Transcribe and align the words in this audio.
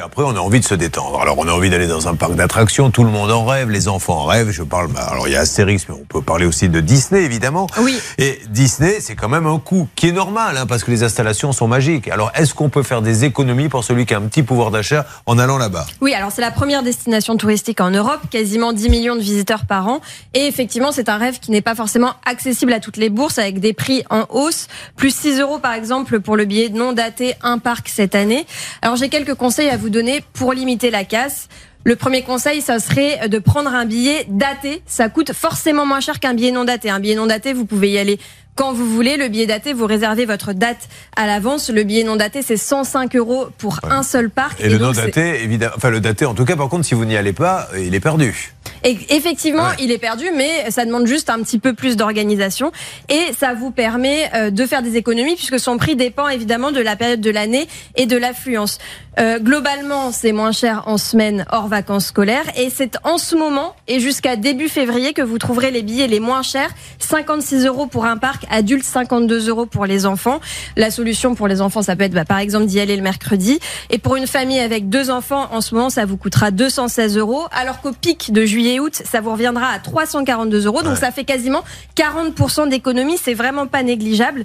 Puis 0.00 0.06
après, 0.06 0.22
on 0.24 0.34
a 0.34 0.40
envie 0.40 0.60
de 0.60 0.64
se 0.64 0.74
détendre. 0.74 1.20
Alors, 1.20 1.36
on 1.36 1.46
a 1.46 1.52
envie 1.52 1.68
d'aller 1.68 1.86
dans 1.86 2.08
un 2.08 2.14
parc 2.14 2.34
d'attractions. 2.34 2.90
Tout 2.90 3.04
le 3.04 3.10
monde 3.10 3.30
en 3.30 3.44
rêve. 3.44 3.68
Les 3.68 3.86
enfants 3.86 4.20
en 4.20 4.24
rêvent. 4.24 4.50
Je 4.50 4.62
parle. 4.62 4.88
bah, 4.88 5.06
Alors, 5.10 5.28
il 5.28 5.34
y 5.34 5.36
a 5.36 5.40
Astérix, 5.40 5.84
mais 5.90 5.94
on 5.94 6.06
peut 6.06 6.22
parler 6.22 6.46
aussi 6.46 6.70
de 6.70 6.80
Disney, 6.80 7.22
évidemment. 7.22 7.66
Oui. 7.82 8.00
Et 8.16 8.40
Disney, 8.48 8.96
c'est 9.00 9.14
quand 9.14 9.28
même 9.28 9.46
un 9.46 9.58
coût 9.58 9.88
qui 9.96 10.08
est 10.08 10.12
normal, 10.12 10.56
hein, 10.56 10.64
parce 10.64 10.84
que 10.84 10.90
les 10.90 11.02
installations 11.02 11.52
sont 11.52 11.68
magiques. 11.68 12.08
Alors, 12.08 12.32
est-ce 12.34 12.54
qu'on 12.54 12.70
peut 12.70 12.82
faire 12.82 13.02
des 13.02 13.26
économies 13.26 13.68
pour 13.68 13.84
celui 13.84 14.06
qui 14.06 14.14
a 14.14 14.16
un 14.16 14.22
petit 14.22 14.42
pouvoir 14.42 14.70
d'achat 14.70 15.04
en 15.26 15.38
allant 15.38 15.58
là-bas? 15.58 15.84
Oui, 16.00 16.14
alors 16.14 16.32
c'est 16.32 16.40
la 16.40 16.50
première 16.50 16.82
destination 16.82 17.36
touristique 17.36 17.82
en 17.82 17.90
Europe, 17.90 18.20
quasiment 18.30 18.72
10 18.72 18.88
millions 18.88 19.16
de 19.16 19.20
visiteurs 19.20 19.66
par 19.66 19.86
an. 19.86 20.00
Et 20.32 20.46
effectivement, 20.46 20.92
c'est 20.92 21.10
un 21.10 21.18
rêve 21.18 21.40
qui 21.40 21.50
n'est 21.50 21.60
pas 21.60 21.74
forcément 21.74 22.14
accessible 22.24 22.72
à 22.72 22.80
toutes 22.80 22.96
les 22.96 23.10
bourses, 23.10 23.36
avec 23.36 23.60
des 23.60 23.74
prix 23.74 24.02
en 24.08 24.24
hausse. 24.30 24.68
Plus 24.96 25.14
6 25.14 25.40
euros, 25.40 25.58
par 25.58 25.74
exemple, 25.74 26.20
pour 26.20 26.38
le 26.38 26.46
billet 26.46 26.70
non 26.70 26.94
daté 26.94 27.34
un 27.42 27.58
parc 27.58 27.90
cette 27.90 28.14
année. 28.14 28.46
Alors 28.80 28.96
j'ai 28.96 29.10
quelques 29.10 29.34
conseils 29.34 29.68
à 29.68 29.76
vous 29.76 29.90
donner 29.90 29.99
pour 30.32 30.52
limiter 30.52 30.90
la 30.90 31.04
casse. 31.04 31.48
Le 31.84 31.96
premier 31.96 32.22
conseil, 32.22 32.60
ça 32.60 32.78
serait 32.78 33.28
de 33.28 33.38
prendre 33.38 33.74
un 33.74 33.86
billet 33.86 34.26
daté. 34.28 34.82
Ça 34.86 35.08
coûte 35.08 35.32
forcément 35.32 35.86
moins 35.86 36.00
cher 36.00 36.20
qu'un 36.20 36.34
billet 36.34 36.50
non 36.50 36.64
daté. 36.64 36.90
Un 36.90 37.00
billet 37.00 37.14
non 37.14 37.26
daté, 37.26 37.52
vous 37.52 37.64
pouvez 37.64 37.90
y 37.90 37.98
aller 37.98 38.18
quand 38.54 38.72
vous 38.72 38.86
voulez. 38.86 39.16
Le 39.16 39.28
billet 39.28 39.46
daté, 39.46 39.72
vous 39.72 39.86
réservez 39.86 40.26
votre 40.26 40.52
date 40.52 40.88
à 41.16 41.26
l'avance. 41.26 41.70
Le 41.70 41.82
billet 41.82 42.04
non 42.04 42.16
daté, 42.16 42.42
c'est 42.42 42.56
105 42.56 43.16
euros 43.16 43.48
pour 43.58 43.80
un 43.90 44.02
seul 44.02 44.30
parc. 44.30 44.60
Et, 44.60 44.68
le 44.68 44.78
non 44.78 44.92
daté, 44.92 45.42
évidemment. 45.42 45.72
Enfin, 45.76 45.90
le 45.90 46.00
daté, 46.00 46.24
en 46.26 46.34
tout 46.34 46.44
cas, 46.44 46.56
par 46.56 46.68
contre, 46.68 46.84
si 46.84 46.94
vous 46.94 47.04
n'y 47.04 47.16
allez 47.16 47.32
pas, 47.32 47.68
il 47.78 47.94
est 47.94 48.00
perdu. 48.00 48.52
Et 48.84 48.96
effectivement, 49.10 49.64
Ouais. 49.64 49.76
il 49.80 49.90
est 49.90 49.98
perdu, 49.98 50.26
mais 50.34 50.70
ça 50.70 50.84
demande 50.86 51.06
juste 51.06 51.28
un 51.28 51.42
petit 51.42 51.58
peu 51.58 51.74
plus 51.74 51.96
d'organisation 51.96 52.72
et 53.10 53.20
ça 53.38 53.52
vous 53.52 53.70
permet 53.70 54.30
euh, 54.34 54.50
de 54.50 54.64
faire 54.64 54.82
des 54.82 54.96
économies 54.96 55.34
puisque 55.36 55.60
son 55.60 55.76
prix 55.76 55.96
dépend 55.96 56.28
évidemment 56.28 56.70
de 56.70 56.80
la 56.80 56.96
période 56.96 57.20
de 57.20 57.30
l'année 57.30 57.68
et 57.96 58.06
de 58.06 58.16
l'affluence. 58.16 58.78
Euh, 59.18 59.38
globalement, 59.38 60.12
c'est 60.12 60.32
moins 60.32 60.52
cher 60.52 60.84
en 60.86 60.96
semaine 60.96 61.44
hors 61.50 61.68
vacances 61.68 62.06
scolaires 62.06 62.46
et 62.56 62.70
c'est 62.70 62.96
en 63.04 63.18
ce 63.18 63.36
moment 63.36 63.74
et 63.86 64.00
jusqu'à 64.00 64.36
début 64.36 64.68
février 64.68 65.12
que 65.12 65.22
vous 65.22 65.36
trouverez 65.36 65.70
les 65.70 65.82
billets 65.82 66.06
les 66.06 66.20
moins 66.20 66.42
chers, 66.42 66.70
56 67.00 67.66
euros 67.66 67.86
pour 67.86 68.06
un 68.06 68.16
parc, 68.16 68.39
adulte 68.50 68.84
52 68.84 69.48
euros 69.48 69.66
pour 69.66 69.86
les 69.86 70.06
enfants. 70.06 70.40
La 70.76 70.90
solution 70.90 71.34
pour 71.34 71.48
les 71.48 71.60
enfants, 71.60 71.82
ça 71.82 71.96
peut 71.96 72.04
être 72.04 72.12
bah, 72.12 72.24
par 72.24 72.38
exemple 72.38 72.66
d'y 72.66 72.80
aller 72.80 72.96
le 72.96 73.02
mercredi 73.02 73.58
et 73.90 73.98
pour 73.98 74.16
une 74.16 74.26
famille 74.26 74.60
avec 74.60 74.88
deux 74.88 75.10
enfants, 75.10 75.48
en 75.52 75.60
ce 75.60 75.74
moment, 75.74 75.90
ça 75.90 76.04
vous 76.04 76.16
coûtera 76.16 76.50
216 76.50 77.16
euros 77.16 77.44
alors 77.52 77.80
qu'au 77.80 77.92
pic 77.92 78.32
de 78.32 78.44
juillet-août, 78.44 79.02
ça 79.04 79.20
vous 79.20 79.32
reviendra 79.32 79.66
à 79.68 79.78
342 79.78 80.66
euros. 80.66 80.82
Donc 80.82 80.94
Ouais. 80.94 80.98
ça 81.00 81.10
fait 81.10 81.24
quasiment 81.24 81.62
40% 81.96 82.68
d'économie. 82.68 83.16
C'est 83.22 83.34
vraiment 83.34 83.66
pas 83.66 83.82
négligeable. 83.82 84.44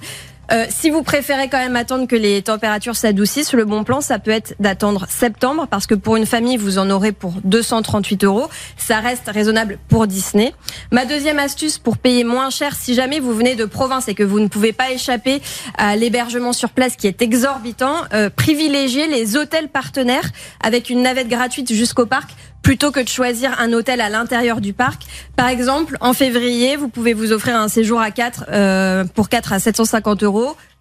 Euh, 0.52 0.66
si 0.68 0.90
vous 0.90 1.02
préférez 1.02 1.48
quand 1.48 1.58
même 1.58 1.76
attendre 1.76 2.06
que 2.06 2.16
les 2.16 2.42
températures 2.42 2.96
s'adoucissent, 2.96 3.52
le 3.52 3.64
bon 3.64 3.84
plan, 3.84 4.00
ça 4.00 4.18
peut 4.18 4.30
être 4.30 4.54
d'attendre 4.60 5.06
septembre, 5.08 5.66
parce 5.68 5.86
que 5.86 5.94
pour 5.94 6.16
une 6.16 6.26
famille, 6.26 6.56
vous 6.56 6.78
en 6.78 6.90
aurez 6.90 7.12
pour 7.12 7.34
238 7.44 8.24
euros. 8.24 8.48
Ça 8.76 9.00
reste 9.00 9.28
raisonnable 9.28 9.78
pour 9.88 10.06
Disney. 10.06 10.52
Ma 10.92 11.04
deuxième 11.04 11.38
astuce 11.38 11.78
pour 11.78 11.98
payer 11.98 12.24
moins 12.24 12.50
cher, 12.50 12.74
si 12.76 12.94
jamais 12.94 13.20
vous 13.20 13.34
venez 13.34 13.54
de 13.54 13.64
province 13.64 14.08
et 14.08 14.14
que 14.14 14.22
vous 14.22 14.40
ne 14.40 14.48
pouvez 14.48 14.72
pas 14.72 14.90
échapper 14.90 15.42
à 15.76 15.96
l'hébergement 15.96 16.52
sur 16.52 16.70
place 16.70 16.96
qui 16.96 17.06
est 17.06 17.22
exorbitant, 17.22 17.96
euh, 18.12 18.30
privilégiez 18.30 19.06
les 19.08 19.36
hôtels 19.36 19.68
partenaires 19.68 20.30
avec 20.62 20.90
une 20.90 21.02
navette 21.02 21.28
gratuite 21.28 21.72
jusqu'au 21.72 22.06
parc 22.06 22.30
plutôt 22.66 22.90
que 22.90 22.98
de 22.98 23.08
choisir 23.08 23.54
un 23.60 23.72
hôtel 23.72 24.00
à 24.00 24.08
l'intérieur 24.08 24.60
du 24.60 24.72
parc. 24.72 25.02
Par 25.36 25.46
exemple, 25.46 25.96
en 26.00 26.12
février, 26.12 26.74
vous 26.74 26.88
pouvez 26.88 27.14
vous 27.14 27.30
offrir 27.30 27.54
un 27.54 27.68
séjour 27.68 28.00
à 28.00 28.10
4 28.10 28.46
euh, 28.50 29.04
pour 29.14 29.28
4 29.28 29.52
à 29.52 29.60
750 29.60 30.24
euros. 30.24 30.35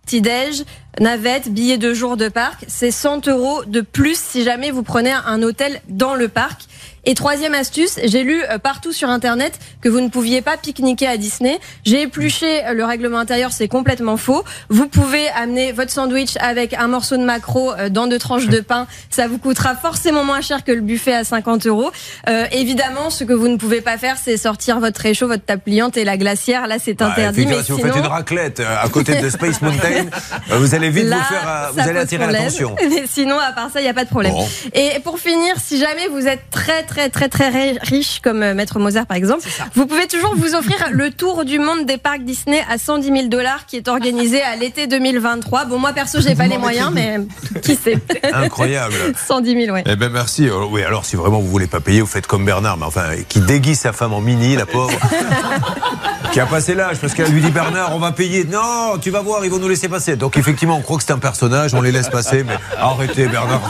Petit-déj, 0.05 0.65
navette, 0.99 1.49
billet 1.49 1.77
de 1.77 1.93
jour 1.93 2.15
de 2.15 2.29
parc, 2.29 2.63
c'est 2.67 2.91
100 2.91 3.27
euros 3.27 3.65
de 3.65 3.81
plus 3.81 4.19
si 4.19 4.43
jamais 4.43 4.69
vous 4.69 4.83
prenez 4.83 5.11
un 5.11 5.41
hôtel 5.41 5.81
dans 5.89 6.13
le 6.13 6.27
parc. 6.27 6.67
Et 7.05 7.13
troisième 7.13 7.53
astuce, 7.53 7.99
j'ai 8.03 8.23
lu 8.23 8.41
euh, 8.49 8.57
partout 8.57 8.91
sur 8.91 9.09
Internet 9.09 9.59
que 9.81 9.89
vous 9.89 10.01
ne 10.01 10.09
pouviez 10.09 10.41
pas 10.41 10.57
pique-niquer 10.57 11.07
à 11.07 11.17
Disney. 11.17 11.59
J'ai 11.85 12.01
épluché 12.01 12.65
euh, 12.65 12.73
le 12.73 12.83
règlement 12.83 13.19
intérieur, 13.19 13.51
c'est 13.51 13.67
complètement 13.67 14.17
faux. 14.17 14.43
Vous 14.69 14.87
pouvez 14.87 15.27
amener 15.29 15.71
votre 15.71 15.91
sandwich 15.91 16.35
avec 16.39 16.73
un 16.73 16.87
morceau 16.87 17.17
de 17.17 17.23
maquereau 17.23 17.71
euh, 17.73 17.89
dans 17.89 18.07
deux 18.07 18.17
tranches 18.17 18.47
de 18.47 18.59
pain. 18.59 18.87
Ça 19.11 19.27
vous 19.27 19.37
coûtera 19.37 19.75
forcément 19.75 20.23
moins 20.23 20.41
cher 20.41 20.63
que 20.63 20.71
le 20.71 20.81
buffet 20.81 21.13
à 21.13 21.23
50 21.23 21.67
euros. 21.67 21.91
Euh, 22.27 22.45
évidemment, 22.51 23.11
ce 23.11 23.23
que 23.23 23.33
vous 23.33 23.47
ne 23.47 23.57
pouvez 23.57 23.81
pas 23.81 23.97
faire, 23.99 24.17
c'est 24.17 24.37
sortir 24.37 24.79
votre 24.79 24.99
réchaud, 24.99 25.27
votre 25.27 25.45
table 25.45 25.61
pliante 25.63 25.97
et 25.97 26.03
la 26.05 26.17
glacière. 26.17 26.67
Là, 26.67 26.77
c'est 26.83 26.95
Bah, 26.95 27.11
interdit. 27.11 27.45
Mais 27.45 27.53
effectivement, 27.53 27.77
si 27.77 27.83
sinon... 27.83 27.93
vous 27.93 27.99
faites 27.99 28.05
une 28.05 28.11
raclette 28.11 28.59
à 28.59 28.89
côté 28.89 29.21
de 29.21 29.29
Space 29.29 29.61
Mountain, 29.61 30.05
vous 30.49 30.73
allez 30.73 30.89
vite 30.89 31.05
Là, 31.05 31.17
vous 31.17 31.23
faire, 31.23 31.69
vous 31.73 31.79
allez 31.89 31.99
attirer 31.99 32.25
l'attention. 32.25 32.75
Mais 32.89 33.03
sinon, 33.05 33.37
à 33.37 33.51
part 33.51 33.69
ça, 33.71 33.81
il 33.81 33.83
n'y 33.83 33.89
a 33.89 33.93
pas 33.93 34.05
de 34.05 34.09
problème. 34.09 34.33
Bon. 34.33 34.47
Et 34.73 34.99
pour 35.03 35.19
finir, 35.19 35.55
si 35.63 35.77
jamais 35.79 36.07
vous 36.07 36.25
êtes 36.27 36.49
très, 36.49 36.81
très, 36.83 36.94
très, 37.09 37.29
très 37.29 37.49
ri- 37.49 37.77
riche, 37.81 38.19
comme 38.23 38.41
euh, 38.43 38.53
Maître 38.53 38.79
Mozart 38.79 39.05
par 39.05 39.17
exemple, 39.17 39.43
vous 39.75 39.85
pouvez 39.85 40.07
toujours 40.07 40.35
vous 40.35 40.55
offrir 40.55 40.77
le 40.91 41.11
tour 41.11 41.45
du 41.45 41.59
monde 41.59 41.85
des 41.85 41.97
parcs 41.97 42.23
Disney 42.23 42.61
à 42.69 42.77
110 42.77 43.07
000 43.07 43.27
dollars 43.27 43.65
qui 43.67 43.77
est 43.77 43.87
organisé 43.87 44.41
à 44.41 44.55
l'été 44.55 44.87
2023. 44.87 45.65
Bon, 45.65 45.77
moi 45.79 45.93
perso, 45.93 46.19
j'ai 46.21 46.35
pas 46.35 46.47
les 46.47 46.57
moyens, 46.57 46.91
mais 46.93 47.19
qui 47.61 47.75
sait 47.75 47.97
Incroyable. 48.33 48.95
110 49.27 49.65
000, 49.65 49.73
ouais. 49.75 49.83
Eh 49.85 49.95
ben 49.95 50.09
merci. 50.11 50.49
Oui, 50.69 50.83
alors 50.83 51.05
si 51.05 51.15
vraiment 51.15 51.39
vous 51.39 51.47
voulez 51.49 51.67
pas 51.67 51.79
payer, 51.79 52.01
vous 52.01 52.07
faites 52.07 52.27
comme 52.27 52.45
Bernard, 52.45 52.77
mais 52.77 52.85
enfin, 52.85 53.09
qui 53.27 53.39
déguise 53.39 53.79
sa 53.79 53.93
femme 53.93 54.13
en 54.13 54.21
mini, 54.21 54.55
la 54.55 54.65
pauvre, 54.65 54.97
qui 56.35 56.41
a 56.41 56.45
passé 56.45 56.75
l'âge, 56.75 56.97
parce 56.99 57.13
qu'elle 57.13 57.31
lui 57.31 57.39
dit 57.41 57.49
Bernard, 57.49 57.95
on 57.95 57.99
va 57.99 58.11
payer. 58.11 58.43
Non, 58.43 58.97
tu 59.01 59.09
vas 59.09 59.21
voir, 59.21 59.45
ils 59.45 59.49
vont 59.49 59.57
nous 59.57 59.69
laisser 59.69 59.87
passer. 59.87 60.17
Donc 60.17 60.35
effectivement, 60.35 60.75
on 60.75 60.81
croit 60.81 60.97
que 60.97 61.03
c'est 61.05 61.13
un 61.13 61.17
personnage, 61.17 61.73
on 61.73 61.79
les 61.79 61.93
laisse 61.93 62.09
passer, 62.09 62.43
mais 62.43 62.57
arrêtez 62.77 63.29
Bernard. 63.29 63.61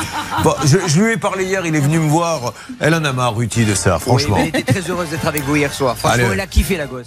Bon, 0.43 0.55
je, 0.65 0.79
je 0.87 0.99
lui 0.99 1.13
ai 1.13 1.17
parlé 1.17 1.45
hier, 1.45 1.63
il 1.63 1.75
est 1.75 1.79
venu 1.79 1.99
me 1.99 2.09
voir. 2.09 2.53
Elle 2.79 2.95
en 2.95 3.05
a 3.05 3.13
marre, 3.13 3.35
Ruti, 3.35 3.65
de 3.65 3.75
ça, 3.75 3.99
franchement. 3.99 4.37
Oui, 4.37 4.45
mais 4.45 4.49
elle 4.51 4.61
était 4.61 4.73
très 4.81 4.89
heureuse 4.91 5.09
d'être 5.09 5.27
avec 5.27 5.43
vous 5.43 5.55
hier 5.57 5.71
soir. 5.71 5.95
Franchement, 5.95 6.23
Allez. 6.23 6.33
elle 6.33 6.39
a 6.39 6.47
kiffé 6.47 6.75
la 6.75 6.87
gosse. 6.87 7.05